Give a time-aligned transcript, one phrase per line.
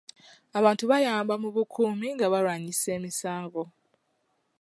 [0.59, 3.63] Abantu bayamba mu bukuumi nga balwanyisa emisango.